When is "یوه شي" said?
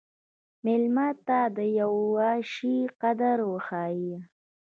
1.79-2.77